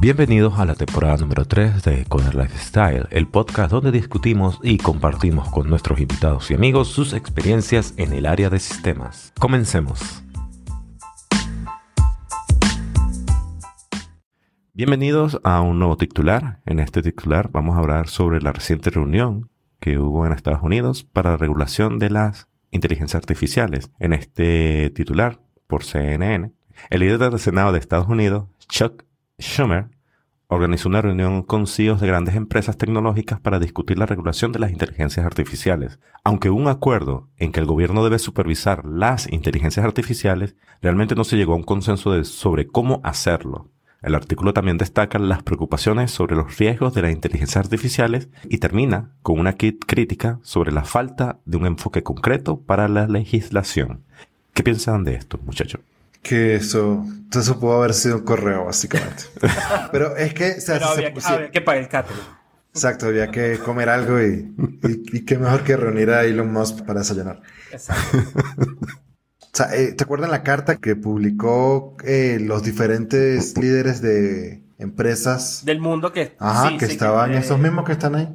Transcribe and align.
Bienvenidos 0.00 0.60
a 0.60 0.64
la 0.64 0.76
temporada 0.76 1.16
número 1.16 1.44
3 1.44 1.82
de 1.82 2.04
Coder 2.04 2.36
Lifestyle, 2.36 3.08
el 3.10 3.26
podcast 3.26 3.72
donde 3.72 3.90
discutimos 3.90 4.60
y 4.62 4.78
compartimos 4.78 5.50
con 5.50 5.68
nuestros 5.68 5.98
invitados 5.98 6.52
y 6.52 6.54
amigos 6.54 6.86
sus 6.86 7.12
experiencias 7.12 7.94
en 7.96 8.12
el 8.12 8.26
área 8.26 8.48
de 8.48 8.60
sistemas. 8.60 9.32
Comencemos. 9.40 10.22
Bienvenidos 14.72 15.40
a 15.42 15.62
un 15.62 15.80
nuevo 15.80 15.96
titular. 15.96 16.60
En 16.64 16.78
este 16.78 17.02
titular 17.02 17.50
vamos 17.50 17.74
a 17.74 17.80
hablar 17.80 18.06
sobre 18.06 18.40
la 18.40 18.52
reciente 18.52 18.90
reunión 18.90 19.50
que 19.80 19.98
hubo 19.98 20.24
en 20.24 20.32
Estados 20.32 20.62
Unidos 20.62 21.02
para 21.02 21.30
la 21.30 21.38
regulación 21.38 21.98
de 21.98 22.10
las 22.10 22.46
inteligencias 22.70 23.20
artificiales. 23.20 23.90
En 23.98 24.12
este 24.12 24.90
titular, 24.90 25.40
por 25.66 25.82
CNN, 25.82 26.52
el 26.90 27.00
líder 27.00 27.18
del 27.18 27.40
Senado 27.40 27.72
de 27.72 27.80
Estados 27.80 28.06
Unidos, 28.06 28.44
Chuck 28.68 29.02
Schumer 29.40 29.97
organizó 30.48 30.88
una 30.88 31.02
reunión 31.02 31.42
con 31.42 31.66
CEOs 31.66 32.00
de 32.00 32.06
grandes 32.06 32.34
empresas 32.34 32.78
tecnológicas 32.78 33.38
para 33.38 33.58
discutir 33.58 33.98
la 33.98 34.06
regulación 34.06 34.50
de 34.50 34.58
las 34.58 34.70
inteligencias 34.70 35.26
artificiales. 35.26 35.98
Aunque 36.24 36.48
hubo 36.48 36.58
un 36.58 36.68
acuerdo 36.68 37.28
en 37.36 37.52
que 37.52 37.60
el 37.60 37.66
gobierno 37.66 38.02
debe 38.02 38.18
supervisar 38.18 38.84
las 38.86 39.30
inteligencias 39.30 39.84
artificiales, 39.84 40.56
realmente 40.80 41.14
no 41.14 41.24
se 41.24 41.36
llegó 41.36 41.52
a 41.52 41.56
un 41.56 41.64
consenso 41.64 42.24
sobre 42.24 42.66
cómo 42.66 43.00
hacerlo. 43.04 43.68
El 44.00 44.14
artículo 44.14 44.54
también 44.54 44.78
destaca 44.78 45.18
las 45.18 45.42
preocupaciones 45.42 46.12
sobre 46.12 46.36
los 46.36 46.56
riesgos 46.56 46.94
de 46.94 47.02
las 47.02 47.12
inteligencias 47.12 47.64
artificiales 47.64 48.28
y 48.48 48.58
termina 48.58 49.12
con 49.22 49.38
una 49.38 49.54
crítica 49.54 50.38
sobre 50.42 50.72
la 50.72 50.84
falta 50.84 51.40
de 51.44 51.56
un 51.56 51.66
enfoque 51.66 52.02
concreto 52.02 52.60
para 52.60 52.88
la 52.88 53.06
legislación. 53.06 54.04
¿Qué 54.54 54.62
piensan 54.62 55.04
de 55.04 55.16
esto, 55.16 55.38
muchachos? 55.44 55.80
Que 56.22 56.56
eso, 56.56 57.04
eso 57.32 57.60
pudo 57.60 57.78
haber 57.78 57.94
sido 57.94 58.16
un 58.16 58.24
correo, 58.24 58.66
básicamente. 58.66 59.24
Pero 59.92 60.16
es 60.16 60.34
que... 60.34 60.52
O 60.52 60.60
sea, 60.60 60.76
había, 60.76 61.12
que 61.50 61.60
pagar 61.60 61.82
el 61.82 61.88
catering. 61.88 62.38
Exacto, 62.72 63.06
había 63.06 63.30
que 63.30 63.58
comer 63.58 63.88
algo 63.88 64.20
y, 64.20 64.54
y, 65.12 65.24
qué 65.24 65.38
mejor 65.38 65.64
que 65.64 65.76
reunir 65.76 66.10
a 66.10 66.24
Elon 66.24 66.52
Musk 66.52 66.84
para 66.84 67.00
desayunar. 67.00 67.40
Exacto. 67.72 68.18
o 69.40 69.50
sea, 69.52 69.74
eh, 69.74 69.94
¿te 69.94 70.04
acuerdas 70.04 70.30
la 70.30 70.42
carta 70.42 70.76
que 70.76 70.94
publicó 70.94 71.96
eh, 72.04 72.38
los 72.40 72.62
diferentes 72.62 73.58
líderes 73.58 74.00
de 74.00 74.62
empresas? 74.78 75.64
Del 75.64 75.80
mundo 75.80 76.12
que... 76.12 76.36
Ajá, 76.38 76.76
que 76.78 76.84
estaban, 76.84 77.34
esos 77.34 77.58
mismos 77.58 77.84
que 77.84 77.92
están 77.92 78.14
ahí. 78.14 78.28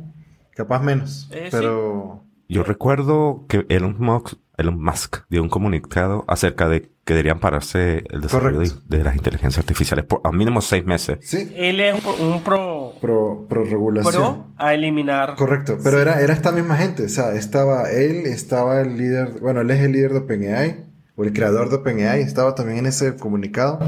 Capaz 0.56 0.82
menos. 0.82 1.30
Eh, 1.32 1.48
pero... 1.52 2.23
Yo 2.50 2.64
recuerdo 2.64 3.46
que 3.48 3.66
Elon 3.70 3.96
Musk, 4.00 4.36
Elon 4.58 4.82
Musk 4.82 5.24
dio 5.30 5.42
un 5.42 5.50
comunicado 5.50 6.26
acerca 6.28 6.68
de 6.68 6.94
que 7.06 7.14
deberían 7.14 7.40
pararse 7.40 8.04
el 8.10 8.22
desarrollo 8.22 8.62
de, 8.86 9.04
las 9.04 9.16
inteligencias 9.16 9.60
artificiales 9.60 10.06
por 10.06 10.22
al 10.24 10.34
mínimo 10.34 10.62
seis 10.62 10.86
meses. 10.86 11.18
Sí. 11.22 11.52
Él 11.56 11.82
es 11.82 11.96
un, 12.20 12.42
pro... 12.44 12.94
Pro, 13.02 13.46
pro 13.50 13.66
regulación. 13.66 14.14
Pro 14.14 14.48
a 14.58 14.74
eliminar. 14.74 15.36
Correcto. 15.36 15.78
Pero 15.84 16.00
era, 16.00 16.22
era 16.22 16.34
esta 16.34 16.52
misma 16.52 16.78
gente. 16.78 17.06
O 17.06 17.10
sea, 17.10 17.34
estaba 17.34 17.90
él, 17.92 18.26
estaba 18.26 18.82
el 18.82 18.98
líder... 18.98 19.40
Bueno, 19.42 19.62
él 19.62 19.72
es 19.72 19.82
el 19.82 19.92
líder 19.92 20.14
de 20.14 20.20
OpenAI. 20.20 20.86
O 21.16 21.24
el 21.24 21.34
creador 21.34 21.70
de 21.70 21.76
OpenAI. 21.78 22.22
Estaba 22.22 22.56
también 22.56 22.80
en 22.80 22.86
ese 22.86 23.18
comunicado. 23.18 23.80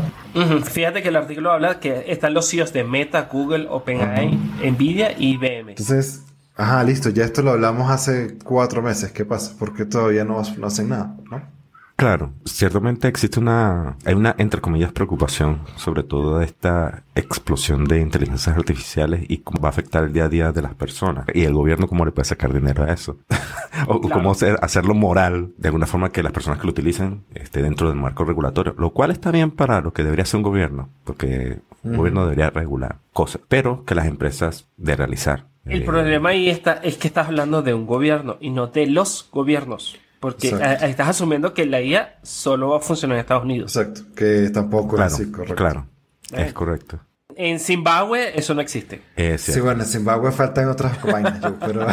Fíjate 0.65 1.01
que 1.01 1.07
el 1.07 1.15
artículo 1.15 1.51
habla 1.51 1.79
que 1.79 2.05
están 2.07 2.33
los 2.33 2.49
CEOs 2.49 2.73
de 2.73 2.83
Meta, 2.83 3.29
Google, 3.31 3.67
OpenAI, 3.69 4.37
Nvidia 4.61 5.13
y 5.17 5.35
IBM. 5.35 5.69
Entonces... 5.69 6.23
Ajá, 6.55 6.83
listo. 6.83 7.09
Ya 7.09 7.25
esto 7.25 7.41
lo 7.41 7.51
hablamos 7.51 7.89
hace 7.91 8.37
cuatro 8.43 8.81
meses. 8.81 9.11
¿Qué 9.11 9.25
pasa? 9.25 9.53
Porque 9.57 9.85
todavía 9.85 10.23
no, 10.23 10.41
no 10.57 10.67
hacen 10.67 10.89
nada, 10.89 11.15
¿no? 11.29 11.55
Claro, 11.97 12.33
ciertamente 12.43 13.07
existe 13.07 13.39
una, 13.39 13.95
hay 14.03 14.15
una, 14.15 14.35
entre 14.37 14.59
comillas, 14.59 14.91
preocupación 14.91 15.61
sobre 15.77 16.03
todo 16.03 16.39
de 16.39 16.45
esta 16.45 17.03
explosión 17.15 17.85
de 17.85 18.01
inteligencias 18.01 18.57
artificiales 18.57 19.23
y 19.29 19.37
cómo 19.37 19.61
va 19.61 19.69
a 19.69 19.71
afectar 19.71 20.03
el 20.03 20.11
día 20.11 20.25
a 20.25 20.29
día 20.29 20.51
de 20.51 20.61
las 20.61 20.75
personas. 20.75 21.25
Y 21.33 21.44
el 21.45 21.53
gobierno 21.53 21.88
cómo 21.88 22.03
le 22.03 22.11
puede 22.11 22.27
sacar 22.27 22.51
dinero 22.51 22.83
a 22.83 22.91
eso. 22.91 23.17
o 23.88 24.01
cómo 24.01 24.33
hacerlo 24.61 24.94
moral 24.94 25.53
de 25.57 25.69
alguna 25.69 25.88
forma 25.88 26.11
que 26.11 26.21
las 26.21 26.33
personas 26.33 26.59
que 26.59 26.65
lo 26.65 26.71
utilicen 26.71 27.23
esté 27.33 27.61
dentro 27.61 27.88
del 27.88 27.97
marco 27.97 28.25
regulatorio. 28.25 28.75
Lo 28.77 28.89
cual 28.89 29.11
está 29.11 29.31
bien 29.31 29.51
para 29.51 29.79
lo 29.79 29.94
que 29.94 30.03
debería 30.03 30.23
hacer 30.23 30.38
un 30.38 30.44
gobierno, 30.44 30.89
porque 31.05 31.61
un 31.83 31.95
gobierno 31.95 32.23
debería 32.23 32.49
regular 32.49 32.97
cosas, 33.13 33.41
pero 33.47 33.85
que 33.85 33.95
las 33.95 34.07
empresas 34.07 34.67
de 34.75 34.97
realizar. 34.97 35.54
El 35.65 35.81
eh, 35.81 35.85
problema 35.85 36.29
ahí 36.29 36.49
está, 36.49 36.73
es 36.73 36.97
que 36.97 37.07
estás 37.07 37.27
hablando 37.27 37.61
de 37.61 37.73
un 37.73 37.85
gobierno 37.85 38.37
y 38.39 38.51
no 38.51 38.67
de 38.67 38.87
los 38.87 39.27
gobiernos. 39.31 39.97
Porque 40.19 40.47
estás 40.49 41.09
asumiendo 41.09 41.53
que 41.53 41.65
la 41.65 41.81
IA 41.81 42.17
solo 42.23 42.69
va 42.69 42.77
a 42.77 42.79
funcionar 42.79 43.17
en 43.17 43.21
Estados 43.21 43.43
Unidos. 43.43 43.75
Exacto, 43.75 44.01
que 44.15 44.49
tampoco 44.49 44.95
es 44.95 45.01
así, 45.01 45.29
correcto. 45.29 45.55
Claro, 45.55 45.87
es 46.31 46.53
correcto. 46.53 46.99
En 47.35 47.59
Zimbabue 47.59 48.31
eso 48.37 48.55
no 48.55 48.61
existe. 48.61 49.01
sí, 49.37 49.59
bueno, 49.59 49.83
en 49.83 49.89
Zimbabue 49.89 50.31
faltan 50.31 50.69
otras 50.69 51.01
vainas, 51.03 51.39
pero... 51.59 51.85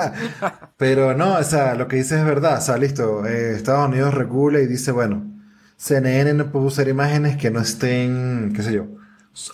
pero 0.76 1.14
no, 1.14 1.34
o 1.34 1.44
sea, 1.44 1.74
lo 1.74 1.86
que 1.86 1.96
dices 1.96 2.18
es 2.18 2.24
verdad. 2.24 2.58
O 2.58 2.60
sea, 2.62 2.78
listo, 2.78 3.26
eh, 3.26 3.52
Estados 3.54 3.88
Unidos 3.88 4.14
regula 4.14 4.60
y 4.60 4.66
dice, 4.66 4.90
bueno, 4.90 5.24
CNN 5.76 6.34
no 6.34 6.50
puede 6.50 6.66
usar 6.66 6.88
imágenes 6.88 7.36
que 7.36 7.50
no 7.50 7.60
estén, 7.60 8.52
qué 8.56 8.62
sé 8.62 8.72
yo, 8.72 8.86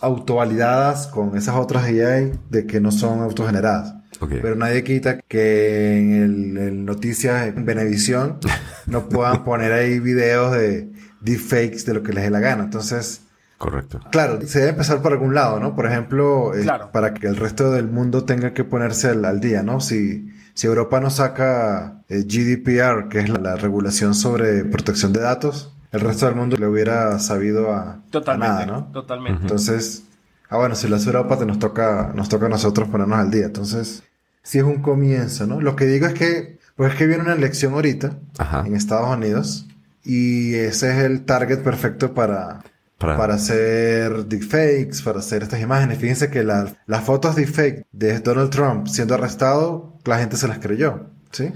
autovalidadas 0.01 1.07
con 1.07 1.37
esas 1.37 1.57
otras 1.57 1.85
AI 1.85 2.33
de 2.51 2.67
que 2.67 2.81
no 2.81 2.91
son 2.91 3.21
autogeneradas. 3.21 3.95
Pero 4.29 4.55
nadie 4.55 4.85
quita 4.85 5.19
que 5.19 5.99
en 5.99 6.57
el, 6.57 6.85
Noticias 6.85 7.49
en 7.49 7.65
Benevisión 7.65 8.39
no 8.87 9.09
puedan 9.09 9.45
poner 9.45 9.73
ahí 9.73 9.99
videos 9.99 10.53
de 10.53 10.93
deepfakes 11.21 11.85
de 11.85 11.95
lo 11.95 12.03
que 12.03 12.13
les 12.13 12.25
dé 12.25 12.31
la 12.31 12.41
gana. 12.41 12.65
Entonces, 12.65 13.23
Correcto. 13.59 14.01
Claro, 14.11 14.41
se 14.47 14.59
debe 14.59 14.73
empezar 14.73 15.01
por 15.01 15.13
algún 15.13 15.35
lado, 15.35 15.61
¿no? 15.61 15.75
Por 15.75 15.87
ejemplo, 15.87 16.55
eh, 16.55 16.67
para 16.93 17.15
que 17.15 17.27
el 17.27 17.37
resto 17.37 17.71
del 17.71 17.89
mundo 17.89 18.25
tenga 18.25 18.53
que 18.53 18.65
ponerse 18.65 19.09
al, 19.09 19.41
día, 19.41 19.63
¿no? 19.63 19.81
Si, 19.81 20.31
si 20.55 20.67
Europa 20.67 21.01
no 21.01 21.09
saca 21.09 22.03
eh, 22.09 22.25
GDPR, 22.25 23.09
que 23.09 23.21
es 23.21 23.29
la, 23.31 23.57
regulación 23.57 24.15
sobre 24.15 24.65
protección 24.65 25.13
de 25.13 25.21
datos, 25.21 25.74
el 25.95 26.01
resto 26.01 26.27
del 26.27 26.35
mundo 26.35 26.57
le 26.57 26.67
hubiera 26.67 27.21
sabido 27.21 27.73
a, 27.73 28.01
nada, 28.37 28.67
¿no? 28.67 28.87
Totalmente. 28.87 29.43
Entonces, 29.43 30.03
ah, 30.49 30.57
bueno, 30.57 30.75
si 30.75 30.89
lo 30.89 30.97
hace 30.97 31.07
Europa, 31.07 31.39
te 31.39 31.47
nos 31.47 31.61
toca, 31.61 32.13
nos 32.17 32.29
toca 32.29 32.47
a 32.47 32.49
nosotros 32.49 32.89
ponernos 32.89 33.17
al 33.17 33.31
día. 33.31 33.45
Entonces, 33.47 34.03
sí 34.43 34.59
es 34.59 34.65
un 34.65 34.83
comienzo, 34.83 35.47
¿no? 35.47 35.61
Lo 35.61 35.77
que 35.77 35.87
digo 35.87 36.07
es 36.07 36.15
que, 36.15 36.59
pues 36.75 36.93
es 36.93 36.99
que 36.99 37.07
viene 37.07 37.23
una 37.23 37.35
elección 37.35 37.75
ahorita 37.75 38.19
en 38.67 38.75
Estados 38.75 39.09
Unidos 39.17 39.69
y 40.03 40.55
ese 40.57 40.91
es 40.91 41.05
el 41.05 41.25
target 41.27 41.63
perfecto 41.63 42.13
para, 42.13 42.65
para... 42.99 43.35
hacer 43.35 44.27
deepfakes, 44.27 45.01
para 45.05 45.21
hacer 45.21 45.45
estas 45.45 45.61
imágenes. 45.61 45.99
Fíjense 45.99 46.29
que 46.29 46.43
las 46.43 47.05
fotos 47.05 47.37
deepfake 47.37 47.87
de 47.93 48.19
Donald 48.19 48.51
Trump 48.51 48.89
siendo 48.89 49.15
arrestado, 49.15 49.97
la 50.05 50.19
gente 50.19 50.37
se 50.37 50.49
las 50.49 50.59
creyó, 50.59 51.07
¿sí? 51.31 51.53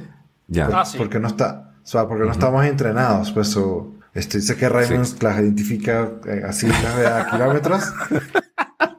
Ya. 0.46 0.68
Ah, 0.72 0.84
porque 0.96 1.18
no 1.18 1.26
está, 1.26 1.72
o 1.82 1.86
sea, 1.86 2.06
porque 2.06 2.24
no 2.24 2.30
estamos 2.30 2.64
entrenados, 2.64 3.32
pues, 3.32 3.56
o, 3.56 3.97
este, 4.14 4.38
dice 4.38 4.56
que 4.56 4.68
Raymond 4.68 5.22
las 5.22 5.40
identifica 5.40 6.10
eh, 6.26 6.42
así 6.46 6.66
a 6.68 7.26
kilómetros. 7.30 7.92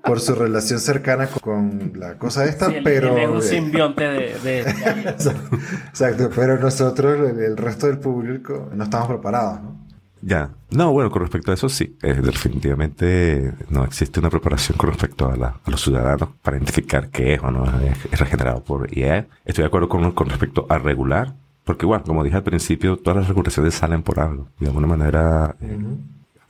por 0.10 0.20
su 0.20 0.34
relación 0.34 0.80
cercana 0.80 1.28
con 1.28 1.94
la 1.96 2.18
cosa 2.18 2.46
esta, 2.46 2.74
pero... 2.84 3.16
es 3.16 3.30
un 3.30 3.42
simbionte 3.44 4.04
de... 4.04 4.62
Exacto, 5.90 6.32
pero 6.36 6.58
nosotros, 6.58 7.30
el, 7.38 7.56
resto 7.56 7.86
del 7.86 8.00
público, 8.00 8.70
no 8.74 8.86
estamos 8.86 9.08
preparados, 9.08 9.62
¿no? 9.62 9.80
Ya. 10.22 10.50
No, 10.72 10.92
bueno, 10.92 11.10
con 11.10 11.22
respecto 11.22 11.52
a 11.52 11.54
eso 11.54 11.70
sí. 11.70 11.96
Eh, 12.02 12.14
definitivamente 12.22 13.54
no 13.70 13.86
existe 13.86 14.20
una 14.20 14.30
preparación 14.30 14.78
con 14.78 14.90
respecto 14.90 15.30
a, 15.30 15.60
los 15.68 15.82
ciudadanos 15.82 16.30
para 16.42 16.58
identificar 16.58 17.10
qué 17.10 17.36
es 17.36 17.42
o 17.42 17.52
no 17.52 17.66
es, 17.82 18.20
regenerado 18.20 18.64
por 18.64 18.92
IE. 18.96 19.28
Estoy 19.46 19.64
de 19.64 19.68
acuerdo 19.68 19.90
con, 19.90 20.12
con 20.12 20.28
respecto 20.28 20.66
a 20.70 20.78
regular, 20.78 21.36
porque 21.70 21.86
igual, 21.86 22.02
como 22.02 22.24
dije 22.24 22.36
al 22.36 22.42
principio, 22.42 22.98
todas 22.98 23.18
las 23.18 23.28
regulaciones 23.28 23.76
salen 23.76 24.02
por 24.02 24.20
algo. 24.20 24.48
De 24.60 24.70
alguna 24.70 24.88
manera, 24.88 25.56
eh, 25.62 25.78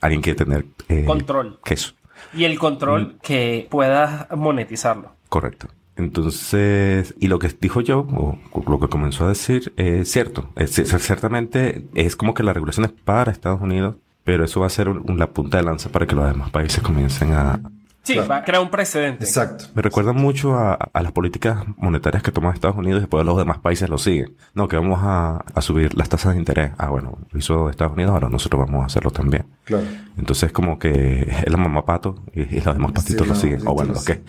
alguien 0.00 0.22
quiere 0.22 0.34
tener... 0.34 0.64
Eh, 0.88 1.04
Control. 1.04 1.60
Queso. 1.62 1.92
Y 2.32 2.44
el 2.44 2.58
control 2.58 3.02
mm. 3.02 3.18
que 3.20 3.68
puedas 3.68 4.28
monetizarlo. 4.34 5.12
Correcto. 5.28 5.68
Entonces, 5.96 7.14
y 7.20 7.28
lo 7.28 7.38
que 7.38 7.54
dijo 7.60 7.82
yo, 7.82 8.06
o 8.10 8.38
lo 8.66 8.80
que 8.80 8.88
comenzó 8.88 9.26
a 9.26 9.28
decir, 9.28 9.74
es 9.76 10.10
cierto. 10.10 10.48
Es, 10.56 10.70
ciertamente 10.72 11.84
es 11.92 12.16
como 12.16 12.32
que 12.32 12.42
la 12.42 12.54
regulación 12.54 12.86
es 12.86 12.92
para 12.92 13.30
Estados 13.30 13.60
Unidos, 13.60 13.96
pero 14.24 14.46
eso 14.46 14.60
va 14.60 14.68
a 14.68 14.70
ser 14.70 14.88
la 14.88 15.32
punta 15.32 15.58
de 15.58 15.64
lanza 15.64 15.90
para 15.90 16.06
que 16.06 16.14
los 16.14 16.26
demás 16.26 16.48
países 16.48 16.82
comiencen 16.82 17.34
a, 17.34 17.60
Sí, 18.02 18.16
va 18.16 18.36
a 18.38 18.44
crear 18.44 18.62
un 18.62 18.70
precedente. 18.70 19.24
Exacto. 19.24 19.66
Me 19.74 19.82
recuerda 19.82 20.12
mucho 20.12 20.56
a, 20.56 20.78
las 20.94 21.12
políticas 21.12 21.64
monetarias 21.76 22.22
que 22.22 22.32
toma 22.32 22.52
Estados 22.52 22.76
Unidos 22.76 22.98
y 22.98 23.00
después 23.02 23.24
los 23.24 23.36
demás 23.36 23.58
países 23.58 23.88
lo 23.88 23.98
siguen. 23.98 24.36
No, 24.54 24.68
que 24.68 24.76
vamos 24.76 25.00
a, 25.02 25.44
subir 25.60 25.94
las 25.94 26.08
tasas 26.08 26.32
de 26.34 26.38
interés. 26.38 26.72
Ah, 26.78 26.88
bueno, 26.88 27.18
lo 27.30 27.38
hizo 27.38 27.68
Estados 27.68 27.92
Unidos, 27.92 28.12
ahora 28.12 28.28
nosotros 28.28 28.66
vamos 28.66 28.82
a 28.82 28.86
hacerlo 28.86 29.10
también. 29.10 29.46
Claro. 29.64 29.84
Entonces, 30.16 30.50
como 30.52 30.78
que 30.78 31.22
es 31.22 31.50
la 31.50 31.58
mamá 31.58 31.84
pato 31.84 32.24
y, 32.32 32.60
los 32.60 32.74
demás 32.74 32.92
patitos 32.92 33.26
lo 33.26 33.34
siguen. 33.34 33.66
O 33.66 33.74
bueno, 33.74 33.92
lo 33.92 34.02
que. 34.02 34.22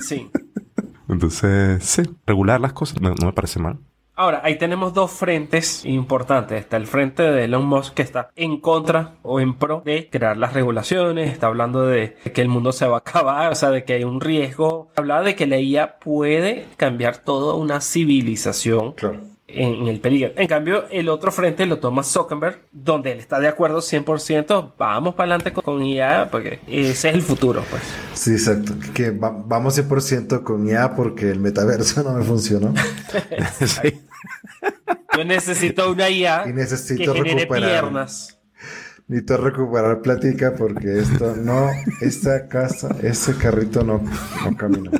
Sí. 0.00 0.30
Entonces, 1.08 1.84
sí, 1.84 2.02
regular 2.26 2.60
las 2.60 2.72
cosas 2.72 3.00
no, 3.00 3.14
me 3.14 3.32
parece 3.32 3.60
mal. 3.60 3.78
Ahora, 4.14 4.40
ahí 4.44 4.56
tenemos 4.56 4.92
dos 4.92 5.10
frentes 5.10 5.84
importantes. 5.84 6.60
Está 6.60 6.76
el 6.76 6.86
frente 6.86 7.22
de 7.22 7.44
Elon 7.44 7.64
Musk 7.64 7.94
que 7.94 8.02
está 8.02 8.30
en 8.36 8.60
contra 8.60 9.14
o 9.22 9.40
en 9.40 9.54
pro 9.54 9.82
de 9.84 10.08
crear 10.10 10.36
las 10.36 10.52
regulaciones. 10.52 11.32
Está 11.32 11.46
hablando 11.46 11.86
de 11.86 12.16
que 12.34 12.42
el 12.42 12.48
mundo 12.48 12.72
se 12.72 12.86
va 12.86 12.96
a 12.96 12.98
acabar, 13.00 13.50
o 13.50 13.54
sea, 13.54 13.70
de 13.70 13.84
que 13.84 13.94
hay 13.94 14.04
un 14.04 14.20
riesgo. 14.20 14.90
Hablaba 14.96 15.22
de 15.22 15.34
que 15.34 15.46
la 15.46 15.58
IA 15.58 15.98
puede 15.98 16.66
cambiar 16.76 17.18
toda 17.18 17.54
una 17.54 17.80
civilización. 17.80 18.92
Claro 18.92 19.32
en, 19.54 19.88
el 19.88 20.00
peligro. 20.00 20.32
En 20.36 20.46
cambio, 20.46 20.84
el 20.90 21.08
otro 21.08 21.30
frente 21.30 21.66
lo 21.66 21.78
toma 21.78 22.02
Zuckerberg, 22.02 22.60
donde 22.72 23.12
él 23.12 23.18
está 23.18 23.38
de 23.40 23.48
acuerdo 23.48 23.78
100%, 23.78 24.72
vamos 24.78 25.14
para 25.14 25.34
adelante 25.34 25.52
con, 25.52 25.84
IA, 25.84 26.28
porque 26.30 26.60
ese 26.66 27.08
es 27.08 27.14
el 27.14 27.22
futuro, 27.22 27.62
pues. 27.70 27.82
Sí, 28.14 28.32
exacto. 28.32 28.74
Que 28.94 29.10
vamos 29.10 29.78
100% 29.78 30.42
con 30.42 30.68
IA 30.68 30.94
porque 30.94 31.30
el 31.30 31.40
metaverso 31.40 32.02
no 32.02 32.12
me 32.12 32.24
funcionó. 32.24 32.74
sí. 33.66 34.02
Yo 35.16 35.24
necesito 35.24 35.90
una 35.90 36.08
IA 36.08 36.44
y 36.48 36.52
necesito 36.52 37.12
que 37.12 37.22
genere 37.22 37.46
piernas. 37.46 38.38
Necesito 39.08 39.36
recuperar 39.36 40.00
platica 40.00 40.54
porque 40.54 41.00
esto 41.00 41.36
no, 41.36 41.68
esta 42.00 42.48
casa, 42.48 42.96
ese 43.02 43.36
carrito 43.36 43.82
no, 43.82 44.02
no 44.44 44.56
camina. 44.56 44.90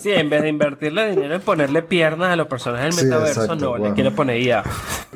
Sí, 0.00 0.10
en 0.12 0.30
vez 0.30 0.42
de 0.42 0.48
invertirle 0.48 1.10
dinero 1.10 1.34
en 1.34 1.40
ponerle 1.40 1.82
piernas 1.82 2.30
a 2.30 2.36
los 2.36 2.46
personajes 2.46 2.96
del 2.96 3.06
metaverso, 3.06 3.56
no, 3.56 3.76
le 3.76 3.92
quiere 3.94 4.10
poner 4.10 4.40
IA. 4.40 4.62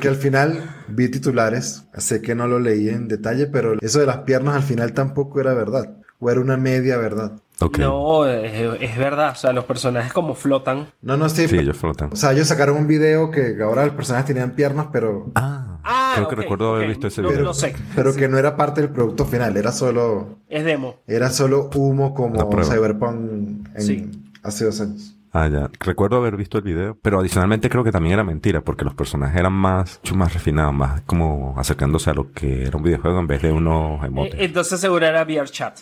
Que 0.00 0.08
al 0.08 0.16
final 0.16 0.60
vi 0.88 1.08
titulares, 1.08 1.84
sé 1.96 2.20
que 2.20 2.34
no 2.34 2.46
lo 2.48 2.58
leí 2.58 2.88
en 2.88 3.08
detalle, 3.08 3.46
pero 3.46 3.76
eso 3.81 4.00
de 4.00 4.06
las 4.06 4.19
piernas 4.19 4.56
al 4.56 4.62
final 4.62 4.93
tampoco 4.93 5.40
era 5.40 5.55
verdad, 5.55 5.96
o 6.22 6.30
era 6.30 6.40
una 6.40 6.56
media 6.56 6.96
verdad. 6.96 7.32
No, 7.78 8.26
es, 8.26 8.96
verdad. 8.96 9.32
O 9.32 9.34
sea, 9.34 9.52
los 9.52 9.64
personajes 9.64 10.12
como 10.12 10.34
flotan. 10.34 10.88
No, 11.00 11.16
no, 11.16 11.28
sí. 11.28 11.48
Sí, 11.48 11.58
ellos 11.58 11.76
flotan. 11.76 12.10
O 12.12 12.16
sea, 12.16 12.32
ellos 12.32 12.48
sacaron 12.48 12.76
un 12.76 12.86
video 12.86 13.30
que 13.30 13.56
ahora 13.62 13.84
los 13.84 13.94
personajes 13.94 14.26
tenían 14.26 14.52
piernas, 14.52 14.86
pero. 14.92 15.30
Ah. 15.34 15.78
ah 15.84 16.12
creo 16.16 16.28
que 16.28 16.36
recuerdo 16.36 16.74
haber 16.74 16.88
visto 16.88 17.08
ese 17.08 17.22
video. 17.22 17.36
Pero, 17.36 17.54
sé. 17.54 17.74
pero 17.94 18.14
que 18.14 18.28
no 18.28 18.38
era 18.38 18.56
parte 18.56 18.80
del 18.80 18.90
producto 18.90 19.26
final, 19.26 19.56
era 19.56 19.72
solo. 19.72 20.38
Es 20.48 20.64
demo. 20.64 20.96
Era 21.06 21.30
solo 21.30 21.70
humo 21.74 22.14
como 22.14 22.50
Cyberpunk 22.64 23.69
en, 23.74 24.32
hace 24.42 24.64
dos 24.64 24.80
años. 24.80 25.16
Ah, 25.32 25.49
ya. 25.49 25.70
Recuerdo 25.81 26.19
haber 26.19 26.37
visto 26.37 26.58
el 26.58 26.64
video, 26.64 26.99
pero 27.00 27.19
adicionalmente 27.19 27.70
creo 27.70 27.82
que 27.82 27.90
también 27.90 28.12
era 28.14 28.25
mentira, 28.25 28.61
porque 28.61 28.84
los 28.84 28.94
personajes 28.94 29.40
eran 29.40 29.55
más, 29.55 29.99
mucho 30.02 30.14
más 30.14 30.34
refinados, 30.34 30.75
más 30.75 31.00
como 31.02 31.55
acercándose 31.58 32.11
a 32.11 32.14
lo 32.14 32.32
que 32.32 32.64
era 32.67 32.76
un 32.76 32.82
videojuego 32.82 33.19
en 33.19 33.26
vez 33.26 33.40
de 33.40 33.50
unos 33.50 34.05
emotes. 34.05 34.34
Eh, 34.34 34.44
entonces 34.44 34.79
seguro 34.79 35.06
era 35.06 35.25
VRChat, 35.25 35.79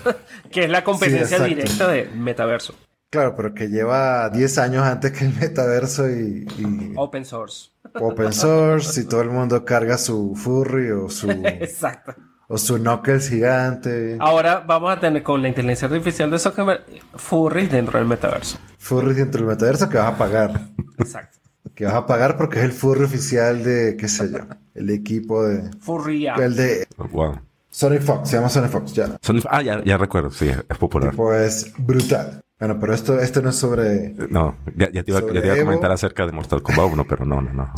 que 0.52 0.64
es 0.64 0.70
la 0.70 0.84
competencia 0.84 1.42
directa 1.42 1.88
de 1.88 2.10
metaverso. 2.14 2.74
Claro, 3.08 3.34
pero 3.34 3.54
que 3.54 3.68
lleva 3.68 4.28
10 4.28 4.58
años 4.58 4.84
antes 4.84 5.10
que 5.12 5.24
el 5.24 5.34
metaverso 5.34 6.08
y, 6.08 6.46
y... 6.58 6.92
Open 6.94 7.24
source. 7.24 7.70
Open 7.94 8.32
source, 8.32 9.00
y 9.00 9.04
todo 9.04 9.22
el 9.22 9.30
mundo 9.30 9.64
carga 9.64 9.98
su 9.98 10.36
furry 10.36 10.90
o 10.92 11.08
su... 11.08 11.28
Exacto. 11.44 12.14
O 12.52 12.58
su 12.58 12.78
Knuckles 12.78 13.28
gigante. 13.28 14.16
Ahora 14.18 14.64
vamos 14.66 14.90
a 14.90 14.98
tener 14.98 15.22
con 15.22 15.40
la 15.40 15.46
inteligencia 15.46 15.86
artificial 15.86 16.32
de 16.32 16.38
Zuckerberg 16.40 16.82
furries 17.14 17.70
dentro 17.70 18.00
del 18.00 18.08
metaverso. 18.08 18.58
Furries 18.76 19.18
dentro 19.18 19.40
del 19.40 19.50
metaverso 19.50 19.88
que 19.88 19.98
vas 19.98 20.12
a 20.12 20.18
pagar. 20.18 20.60
Exacto. 20.98 21.38
Que 21.76 21.84
vas 21.84 21.94
a 21.94 22.06
pagar 22.06 22.36
porque 22.36 22.58
es 22.58 22.64
el 22.64 22.72
furry 22.72 23.04
oficial 23.04 23.62
de, 23.62 23.96
qué 23.96 24.08
sé 24.08 24.32
yo, 24.32 24.38
el 24.74 24.90
equipo 24.90 25.44
de... 25.44 25.70
Furry 25.78 26.26
El 26.26 26.56
de... 26.56 26.88
Wow. 27.12 27.38
Sonic 27.70 28.02
Fox, 28.02 28.28
se 28.28 28.36
llama 28.36 28.48
Sonic 28.48 28.70
Fox, 28.72 28.94
ya. 28.94 29.16
ah, 29.48 29.62
ya, 29.62 29.84
ya 29.84 29.96
recuerdo, 29.96 30.32
sí, 30.32 30.48
es 30.48 30.76
popular. 30.76 31.14
Pues 31.14 31.72
brutal. 31.78 32.40
Bueno, 32.58 32.78
pero 32.80 32.94
esto, 32.94 33.20
esto 33.20 33.40
no 33.42 33.50
es 33.50 33.56
sobre. 33.56 34.12
No, 34.28 34.56
ya, 34.76 34.90
te, 34.90 35.04
iba, 35.06 35.20
a 35.20 35.64
comentar 35.64 35.92
acerca 35.92 36.26
de 36.26 36.32
Mortal 36.32 36.62
Kombat 36.62 36.92
1, 36.92 37.06
pero 37.08 37.24
no, 37.24 37.40
no, 37.40 37.52
no. 37.52 37.72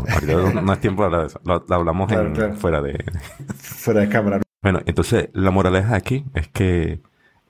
No, 0.63 0.73
es 0.73 0.81
tiempo 0.81 1.03
de 1.03 1.07
hablar 1.07 1.21
de 1.21 1.27
eso. 1.27 1.41
Lo, 1.45 1.63
hablamos 1.69 2.11
fuera 2.59 2.81
de. 2.81 3.05
Fuera 3.55 4.01
de 4.01 4.09
cámara. 4.09 4.41
Bueno, 4.63 4.81
entonces 4.87 5.29
la 5.33 5.51
moraleja 5.51 5.97
aquí 5.97 6.25
es 6.35 6.49
que 6.49 7.01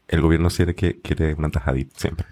el 0.09 0.21
gobierno 0.21 0.49
quiere, 0.49 0.75
que, 0.75 1.01
quiere 1.01 1.35
una 1.35 1.51
tajadita 1.51 1.99
siempre. 1.99 2.27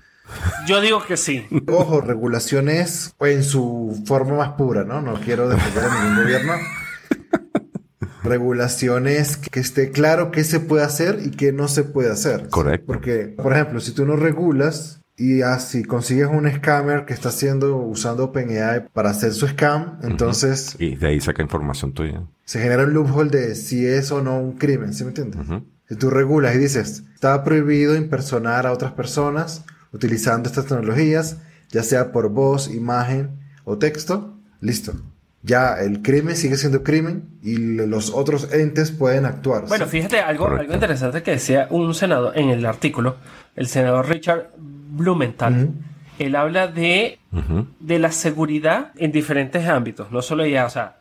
Yo 0.67 0.81
digo 0.81 1.05
que 1.05 1.17
sí. 1.17 1.47
Ojo, 1.69 2.01
regulaciones 2.01 3.15
en 3.21 3.43
su 3.43 4.03
forma 4.07 4.37
más 4.37 4.51
pura, 4.51 4.85
¿no? 4.85 5.03
No 5.03 5.15
quiero 5.15 5.49
defender 5.49 5.85
a 5.85 6.03
ningún 6.03 6.23
gobierno. 6.23 6.53
regulaciones 8.23 9.37
que 9.37 9.61
esté 9.61 9.91
claro 9.91 10.31
qué 10.31 10.45
se 10.45 10.61
puede 10.61 10.85
hacer 10.85 11.21
y 11.25 11.31
qué 11.31 11.53
no 11.53 11.69
se 11.69 11.85
puede 11.85 12.11
hacer. 12.11 12.49
Correcto. 12.49 12.87
Porque, 12.87 13.35
por 13.37 13.53
ejemplo, 13.53 13.81
si 13.81 13.93
tú 13.93 14.07
no 14.07 14.17
regulas 14.17 15.00
y 15.21 15.43
así 15.43 15.85
consigues 15.85 16.29
un 16.29 16.51
scammer 16.51 17.05
que 17.05 17.13
está 17.13 17.29
haciendo, 17.29 17.77
usando 17.77 18.25
OpenAI 18.25 18.89
para 18.89 19.11
hacer 19.11 19.35
su 19.35 19.47
scam, 19.47 19.99
entonces... 20.03 20.77
Y 20.79 20.97
de 20.97 21.09
ahí 21.09 21.21
saca 21.21 21.43
información 21.43 21.93
tuya. 21.93 22.23
Se 22.47 22.59
genera 22.59 22.85
un 22.85 22.95
loophole 22.95 23.29
de 23.29 23.55
si 23.55 23.87
es 23.87 24.11
o 24.13 24.23
no 24.23 24.39
un 24.39 24.57
crimen, 24.57 24.95
¿sí 24.95 25.05
me 25.05 25.11
entiendes? 25.11 25.43
Si 25.87 25.97
tú 25.97 26.09
regulas 26.09 26.55
y 26.55 26.59
dices, 26.59 27.05
está 27.13 27.45
prohibido 27.45 27.97
impersonar 27.97 28.67
a 28.67 28.73
otras 28.73 28.93
personas 28.93 29.67
utilizando 29.93 30.49
estas 30.49 30.65
tecnologías, 30.65 31.37
ya 31.69 31.83
sea 31.83 32.13
por 32.13 32.31
voz, 32.31 32.73
imagen 32.73 33.41
o 33.65 33.77
texto, 33.77 34.39
listo 34.61 34.95
ya 35.43 35.81
el 35.81 36.03
crimen 36.03 36.37
sigue 36.37 36.57
siendo 36.57 36.83
crimen 36.83 37.39
y 37.43 37.57
los 37.57 38.11
otros 38.11 38.53
entes 38.53 38.91
pueden 38.91 39.25
actuar. 39.25 39.67
Bueno, 39.69 39.87
fíjate 39.87 40.21
algo, 40.21 40.49
algo 40.49 40.75
interesante 40.75 41.23
que 41.23 41.33
decía 41.33 41.67
un 41.71 41.95
senador 41.95 42.37
en 42.37 42.51
el 42.51 42.67
artículo, 42.67 43.17
el 43.57 43.67
senador 43.67 44.09
Richard 44.09 44.51
Blumenthal. 44.91 45.71
Él 46.19 46.37
habla 46.37 46.67
de, 46.67 47.19
de 47.81 47.99
la 47.99 48.13
seguridad 48.13 48.93
en 48.97 49.13
diferentes 49.13 49.67
ámbitos, 49.67 50.11
no 50.13 50.21
solo 50.21 50.45
ya, 50.45 50.67
o 50.67 50.71
sea, 50.71 50.97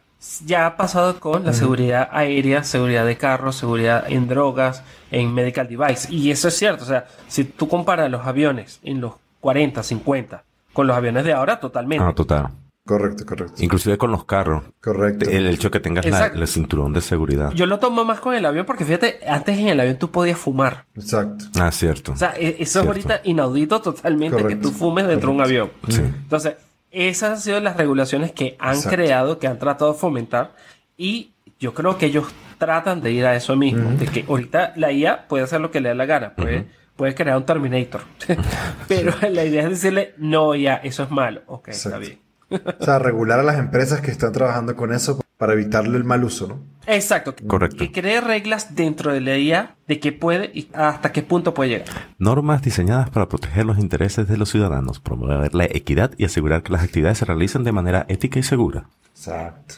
ya 0.45 0.65
ha 0.65 0.77
pasado 0.77 1.19
con 1.19 1.45
la 1.45 1.53
seguridad 1.53 2.09
aérea, 2.11 2.63
seguridad 2.63 3.05
de 3.05 3.17
carros, 3.17 3.55
seguridad 3.55 4.05
en 4.09 4.27
drogas, 4.27 4.83
en 5.11 5.33
medical 5.33 5.67
device. 5.67 6.13
Y 6.13 6.31
eso 6.31 6.47
es 6.47 6.57
cierto, 6.57 6.83
o 6.83 6.87
sea, 6.87 7.05
si 7.27 7.43
tú 7.43 7.67
comparas 7.67 8.09
los 8.09 8.25
aviones 8.25 8.79
en 8.83 9.01
los 9.01 9.13
40, 9.41 9.83
50 9.83 10.43
con 10.73 10.87
los 10.87 10.95
aviones 10.95 11.23
de 11.25 11.33
ahora, 11.33 11.59
totalmente. 11.59 12.03
Ah, 12.05 12.13
total. 12.13 12.49
Correcto, 12.89 13.23
correcto. 13.23 13.63
Inclusive 13.63 13.99
con 13.99 14.09
los 14.09 14.25
carros. 14.25 14.63
Correcto. 14.81 15.29
El 15.29 15.45
hecho 15.45 15.69
que 15.69 15.79
tengas 15.79 16.03
el 16.07 16.47
cinturón 16.47 16.91
de 16.91 17.01
seguridad. 17.01 17.51
Yo 17.51 17.67
lo 17.67 17.77
tomo 17.77 18.03
más 18.03 18.19
con 18.19 18.33
el 18.33 18.43
avión 18.43 18.65
porque 18.65 18.83
fíjate, 18.83 19.19
antes 19.27 19.59
en 19.59 19.67
el 19.67 19.79
avión 19.79 19.97
tú 19.97 20.09
podías 20.09 20.39
fumar. 20.39 20.85
Exacto. 20.95 21.45
Ah, 21.59 21.71
cierto. 21.71 22.13
O 22.13 22.15
sea, 22.15 22.33
e-, 22.35 22.55
eso 22.57 22.81
es 22.81 22.87
ahorita 22.87 23.21
inaudito 23.25 23.79
totalmente 23.79 24.43
que 24.43 24.55
tú 24.55 24.71
fumes 24.71 25.05
dentro 25.05 25.29
de 25.29 25.35
un 25.35 25.41
avión. 25.41 25.71
Sí. 25.87 26.01
Entonces, 26.01 26.55
esas 26.89 27.29
han 27.29 27.39
sido 27.39 27.59
las 27.59 27.77
regulaciones 27.77 28.31
que 28.31 28.57
han 28.57 28.81
creado, 28.81 29.37
que 29.37 29.45
han 29.45 29.59
tratado 29.59 29.93
de 29.93 29.99
fomentar 29.99 30.55
y 30.97 31.29
yo 31.59 31.75
creo 31.75 31.99
que 31.99 32.07
ellos 32.07 32.25
tratan 32.57 33.01
de 33.01 33.11
ir 33.11 33.27
a 33.27 33.35
eso 33.35 33.55
mismo, 33.55 33.91
de 33.99 34.07
que 34.07 34.25
ahorita 34.27 34.73
la 34.77 34.91
IA 34.91 35.27
puede 35.27 35.43
hacer 35.43 35.61
lo 35.61 35.69
que 35.69 35.79
le 35.79 35.89
da 35.89 35.95
la 35.95 36.07
gana, 36.07 36.33
puede, 36.33 36.65
puede 36.95 37.13
crear 37.13 37.37
un 37.37 37.45
Terminator, 37.45 38.01
pero 38.87 39.13
la 39.29 39.45
idea 39.45 39.61
es 39.61 39.69
decirle, 39.69 40.15
no, 40.17 40.55
ya, 40.55 40.77
eso 40.77 41.03
es 41.03 41.11
malo, 41.11 41.43
ok, 41.45 41.67
está 41.67 41.99
bien. 41.99 42.28
O 42.49 42.83
sea, 42.83 42.99
regular 42.99 43.39
a 43.39 43.43
las 43.43 43.57
empresas 43.57 44.01
que 44.01 44.11
están 44.11 44.31
trabajando 44.31 44.75
con 44.75 44.93
eso 44.93 45.19
para 45.37 45.53
evitarle 45.53 45.97
el 45.97 46.03
mal 46.03 46.23
uso, 46.23 46.47
¿no? 46.47 46.59
Exacto. 46.85 47.35
Correcto. 47.47 47.77
Que 47.77 47.91
cree 47.91 48.19
reglas 48.19 48.75
dentro 48.75 49.13
de 49.13 49.21
la 49.21 49.37
IA 49.37 49.75
de 49.87 49.99
qué 49.99 50.11
puede 50.11 50.51
y 50.53 50.69
hasta 50.73 51.11
qué 51.11 51.21
punto 51.21 51.53
puede 51.53 51.69
llegar. 51.69 51.87
Normas 52.17 52.61
diseñadas 52.61 53.09
para 53.09 53.29
proteger 53.29 53.65
los 53.65 53.77
intereses 53.79 54.27
de 54.27 54.37
los 54.37 54.49
ciudadanos, 54.49 54.99
promover 54.99 55.53
la 55.53 55.65
equidad 55.65 56.11
y 56.17 56.25
asegurar 56.25 56.63
que 56.63 56.73
las 56.73 56.83
actividades 56.83 57.19
se 57.19 57.25
realicen 57.25 57.63
de 57.63 57.71
manera 57.71 58.05
ética 58.09 58.39
y 58.39 58.43
segura. 58.43 58.89
Exacto. 59.11 59.75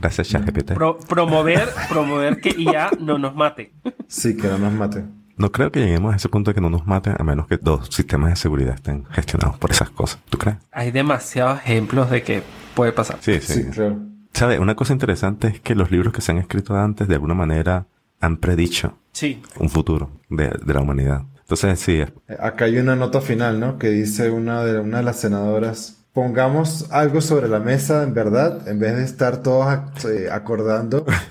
Gracias, 0.00 0.28
ChatGPT. 0.28 0.72
promover, 1.08 1.68
promover 1.88 2.40
que 2.40 2.50
IA 2.50 2.90
no 2.98 3.18
nos 3.18 3.36
mate. 3.36 3.72
Sí, 4.08 4.36
que 4.36 4.48
no 4.48 4.58
nos 4.58 4.72
mate. 4.72 5.04
No 5.36 5.50
creo 5.50 5.72
que 5.72 5.80
lleguemos 5.80 6.12
a 6.12 6.16
ese 6.16 6.28
punto 6.28 6.50
de 6.50 6.54
que 6.54 6.60
no 6.60 6.70
nos 6.70 6.86
maten 6.86 7.16
a 7.18 7.24
menos 7.24 7.46
que 7.46 7.56
dos 7.56 7.88
sistemas 7.90 8.30
de 8.30 8.36
seguridad 8.36 8.74
estén 8.74 9.04
gestionados 9.06 9.58
por 9.58 9.70
esas 9.70 9.90
cosas. 9.90 10.20
¿Tú 10.30 10.38
crees? 10.38 10.58
Hay 10.70 10.90
demasiados 10.90 11.60
ejemplos 11.60 12.10
de 12.10 12.22
que 12.22 12.42
puede 12.74 12.92
pasar. 12.92 13.18
Sí, 13.20 13.40
sí. 13.40 13.54
Sí, 13.54 13.64
claro. 13.70 13.98
¿Sabes? 14.32 14.58
Una 14.58 14.74
cosa 14.74 14.92
interesante 14.92 15.48
es 15.48 15.60
que 15.60 15.74
los 15.74 15.90
libros 15.90 16.12
que 16.12 16.20
se 16.20 16.32
han 16.32 16.38
escrito 16.38 16.76
antes 16.76 17.08
de 17.08 17.14
alguna 17.14 17.34
manera 17.34 17.86
han 18.20 18.36
predicho 18.38 18.98
sí. 19.12 19.42
un 19.58 19.70
futuro 19.70 20.10
de, 20.28 20.50
de 20.50 20.74
la 20.74 20.80
humanidad. 20.80 21.22
Entonces, 21.40 21.78
sí. 21.78 22.02
Acá 22.38 22.64
hay 22.64 22.78
una 22.78 22.96
nota 22.96 23.20
final, 23.20 23.60
¿no? 23.60 23.78
Que 23.78 23.90
dice 23.90 24.30
una 24.30 24.64
de, 24.64 24.80
una 24.80 24.98
de 24.98 25.04
las 25.04 25.20
senadoras 25.20 26.04
pongamos 26.14 26.86
algo 26.92 27.20
sobre 27.20 27.48
la 27.48 27.58
mesa, 27.58 28.04
en 28.04 28.14
verdad, 28.14 28.66
en 28.68 28.78
vez 28.78 28.96
de 28.96 29.04
estar 29.04 29.42
todos 29.42 29.66
eh, 30.04 30.28
acordando. 30.30 31.04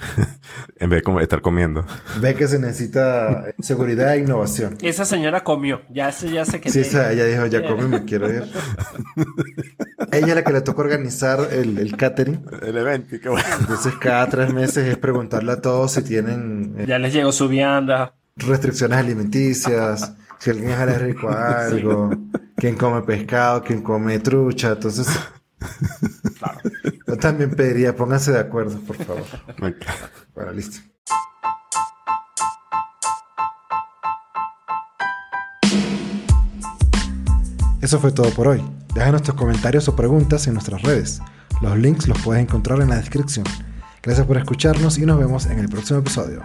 en 0.77 0.89
vez 0.89 1.03
de 1.03 1.23
estar 1.23 1.41
comiendo. 1.41 1.85
Ve 2.19 2.35
que 2.35 2.47
se 2.47 2.59
necesita 2.59 3.45
seguridad 3.59 4.15
e 4.15 4.19
innovación. 4.19 4.77
Esa 4.81 5.05
señora 5.05 5.43
comió, 5.43 5.81
ya, 5.89 6.09
ya 6.09 6.45
sé 6.45 6.59
que... 6.59 6.69
Sí, 6.69 6.79
ella 6.79 7.25
dijo, 7.25 7.45
ya 7.47 7.65
comí, 7.65 7.87
me 7.87 8.03
quiero 8.05 8.29
ir. 8.29 8.43
ella 10.11 10.27
es 10.27 10.35
la 10.35 10.43
que 10.43 10.53
le 10.53 10.61
toca 10.61 10.81
organizar 10.81 11.39
el, 11.51 11.77
el 11.77 11.95
catering. 11.95 12.45
El 12.61 12.77
evento, 12.77 13.15
qué 13.21 13.29
bueno. 13.29 13.47
Entonces 13.59 13.93
cada 13.99 14.27
tres 14.27 14.53
meses 14.53 14.87
es 14.87 14.97
preguntarle 14.97 15.51
a 15.51 15.61
todos 15.61 15.91
si 15.93 16.01
tienen... 16.03 16.75
Eh, 16.77 16.85
ya 16.87 16.99
les 16.99 17.13
llegó 17.13 17.31
su 17.31 17.47
vianda. 17.47 18.15
Restricciones 18.35 18.97
alimenticias, 18.97 20.15
si 20.39 20.49
alguien 20.49 20.71
es 20.71 20.77
alérgico 20.77 21.29
a 21.29 21.65
algo 21.67 22.09
quién 22.55 22.75
come 22.75 23.01
pescado, 23.01 23.63
quién 23.63 23.81
come 23.81 24.19
trucha, 24.19 24.71
entonces... 24.71 25.07
Claro. 26.39 26.59
Yo 27.07 27.17
también 27.17 27.51
pediría, 27.51 27.95
pónganse 27.95 28.33
de 28.33 28.39
acuerdo, 28.39 28.77
por 28.81 28.97
favor. 28.97 29.23
Bueno, 30.35 30.51
listo. 30.51 30.79
Eso 37.81 37.99
fue 37.99 38.11
todo 38.11 38.29
por 38.29 38.47
hoy. 38.47 38.63
Déjanos 38.95 39.23
tus 39.23 39.35
comentarios 39.35 39.87
o 39.89 39.95
preguntas 39.95 40.47
en 40.47 40.53
nuestras 40.53 40.81
redes. 40.81 41.21
Los 41.61 41.77
links 41.77 42.07
los 42.07 42.19
puedes 42.21 42.41
encontrar 42.41 42.81
en 42.81 42.89
la 42.89 42.95
descripción. 42.95 43.45
Gracias 44.01 44.25
por 44.25 44.37
escucharnos 44.37 44.97
y 44.97 45.05
nos 45.05 45.19
vemos 45.19 45.45
en 45.47 45.59
el 45.59 45.69
próximo 45.69 45.99
episodio. 45.99 46.43